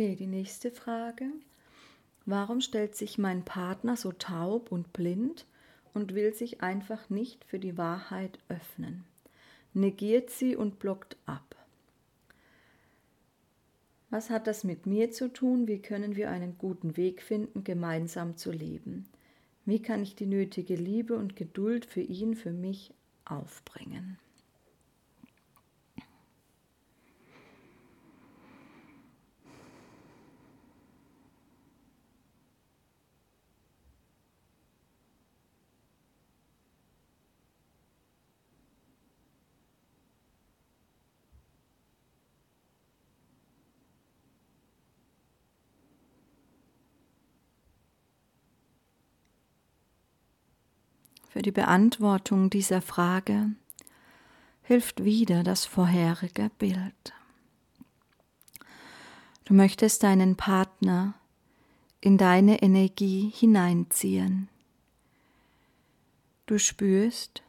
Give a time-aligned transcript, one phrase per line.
[0.00, 1.26] Okay, die nächste Frage.
[2.24, 5.44] Warum stellt sich mein Partner so taub und blind
[5.92, 9.04] und will sich einfach nicht für die Wahrheit öffnen?
[9.74, 11.54] Negiert sie und blockt ab.
[14.08, 15.68] Was hat das mit mir zu tun?
[15.68, 19.06] Wie können wir einen guten Weg finden, gemeinsam zu leben?
[19.66, 22.94] Wie kann ich die nötige Liebe und Geduld für ihn, für mich
[23.26, 24.16] aufbringen?
[51.30, 53.52] Für die Beantwortung dieser Frage
[54.62, 57.14] hilft wieder das vorherige Bild.
[59.44, 61.14] Du möchtest deinen Partner
[62.00, 64.48] in deine Energie hineinziehen.
[66.46, 67.44] Du spürst,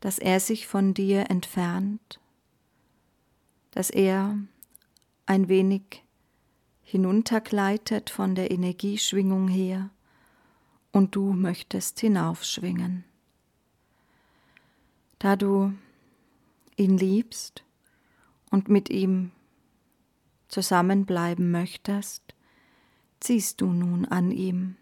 [0.00, 2.18] dass er sich von dir entfernt,
[3.72, 4.38] dass er
[5.26, 6.02] ein wenig
[6.82, 9.90] hinuntergleitet von der Energieschwingung her
[10.92, 13.04] und du möchtest hinaufschwingen.
[15.18, 15.72] Da du
[16.76, 17.64] ihn liebst
[18.50, 19.30] und mit ihm
[20.48, 22.34] zusammenbleiben möchtest,
[23.20, 24.76] ziehst du nun an ihm,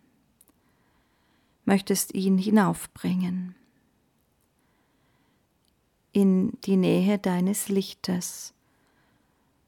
[1.65, 3.55] möchtest ihn hinaufbringen
[6.13, 8.55] in die Nähe deines Lichtes,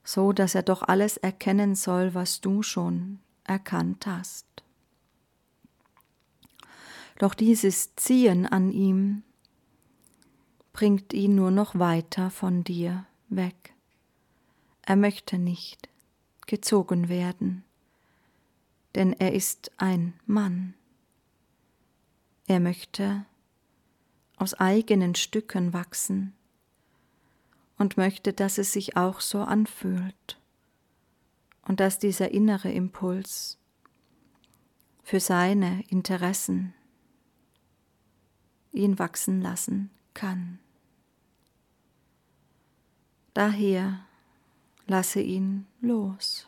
[0.02, 4.49] so dass er doch alles erkennen soll, was du schon erkannt hast.
[7.20, 9.24] Doch dieses Ziehen an ihm
[10.72, 13.74] bringt ihn nur noch weiter von dir weg.
[14.80, 15.90] Er möchte nicht
[16.46, 17.62] gezogen werden,
[18.94, 20.72] denn er ist ein Mann.
[22.46, 23.26] Er möchte
[24.38, 26.32] aus eigenen Stücken wachsen
[27.76, 30.40] und möchte, dass es sich auch so anfühlt
[31.68, 33.58] und dass dieser innere Impuls
[35.02, 36.72] für seine Interessen
[38.72, 40.58] ihn wachsen lassen kann.
[43.34, 44.04] Daher
[44.86, 46.46] lasse ihn los.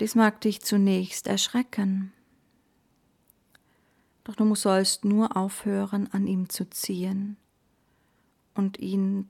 [0.00, 2.12] Dies mag dich zunächst erschrecken,
[4.24, 7.36] doch du sollst nur aufhören, an ihm zu ziehen
[8.54, 9.28] und ihn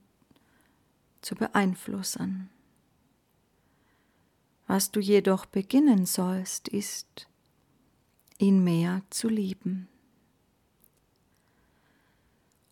[1.23, 2.51] zu beeinflussen.
[4.67, 7.28] Was du jedoch beginnen sollst, ist,
[8.39, 9.89] ihn mehr zu lieben.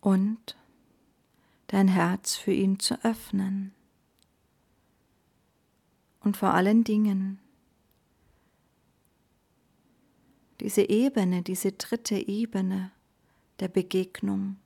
[0.01, 0.57] Und
[1.67, 3.73] dein Herz für ihn zu öffnen.
[6.21, 7.39] Und vor allen Dingen
[10.59, 12.91] diese Ebene, diese dritte Ebene
[13.59, 14.57] der Begegnung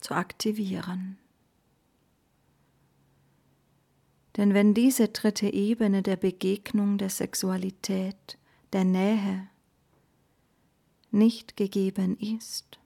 [0.00, 1.18] zu aktivieren.
[4.36, 8.38] Denn wenn diese dritte Ebene der Begegnung, der Sexualität,
[8.72, 9.48] der Nähe,
[11.12, 12.78] nicht gegeben ist.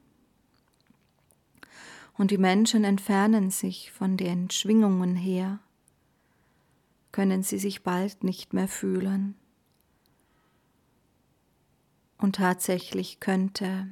[2.16, 5.58] Und die Menschen entfernen sich von den Schwingungen her,
[7.12, 9.34] können sie sich bald nicht mehr fühlen.
[12.18, 13.88] Und tatsächlich könnte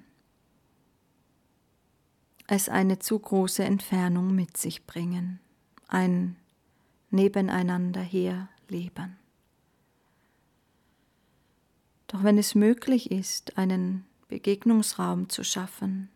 [2.47, 5.41] es eine zu große Entfernung mit sich bringen,
[5.89, 6.37] ein
[7.11, 9.19] Nebeneinander herleben.
[12.09, 16.09] Doch wenn es möglich ist, einen Begegnungsraum zu schaffen,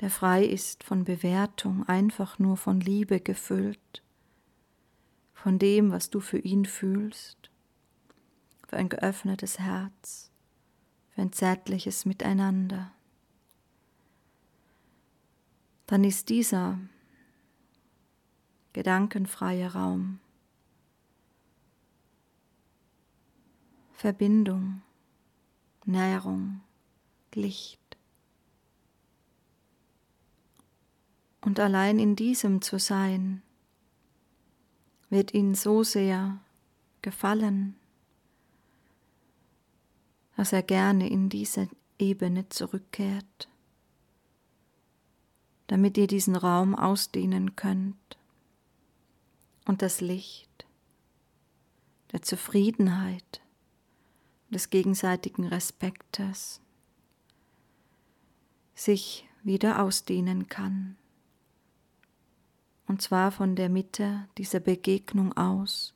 [0.00, 4.02] der frei ist von Bewertung, einfach nur von Liebe gefüllt,
[5.34, 7.50] von dem, was du für ihn fühlst,
[8.66, 10.30] für ein geöffnetes Herz,
[11.10, 12.92] für ein zärtliches Miteinander.
[15.86, 16.78] Dann ist dieser
[18.72, 20.18] gedankenfreie Raum
[23.92, 24.80] Verbindung
[25.84, 26.60] Nährung,
[27.34, 27.80] Licht.
[31.40, 33.42] Und allein in diesem zu sein,
[35.08, 36.38] wird ihnen so sehr
[37.02, 37.76] gefallen,
[40.36, 41.68] dass er gerne in diese
[41.98, 43.48] Ebene zurückkehrt,
[45.66, 48.18] damit ihr diesen Raum ausdehnen könnt
[49.66, 50.66] und das Licht
[52.12, 53.42] der Zufriedenheit
[54.50, 56.60] des gegenseitigen Respektes
[58.74, 60.96] sich wieder ausdehnen kann
[62.90, 65.94] und zwar von der Mitte dieser Begegnung aus,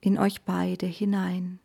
[0.00, 1.60] in euch beide hinein.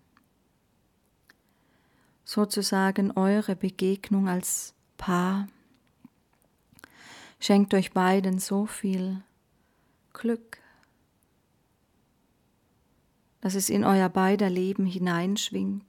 [2.24, 5.48] Sozusagen eure Begegnung als Paar
[7.40, 9.24] schenkt euch beiden so viel
[10.14, 10.61] Glück,
[13.42, 15.84] dass es in euer beider Leben hineinschwingt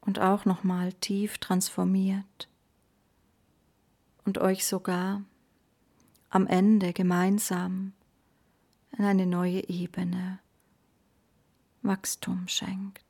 [0.00, 2.48] und auch nochmal tief transformiert
[4.24, 5.22] und euch sogar
[6.30, 7.92] am Ende gemeinsam
[8.96, 10.40] in eine neue Ebene
[11.82, 13.07] Wachstum schenkt.